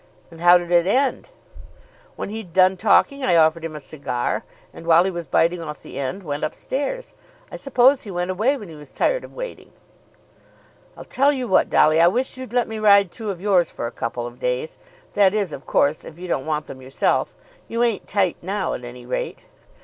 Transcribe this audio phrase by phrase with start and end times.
[0.31, 1.29] "And how did it end?"
[2.15, 4.43] "When he'd done talking I offered him a cigar,
[4.73, 7.13] and while he was biting off the end I went up stairs.
[7.51, 9.71] I suppose he went away when he was tired of waiting."
[10.97, 13.85] "I'll tell you what, Dolly; I wish you'd let me ride two of yours for
[13.85, 14.79] a couple of days,
[15.13, 17.35] that is, of course, if you don't want them yourself.
[17.67, 19.45] You ain't tight now, at any rate."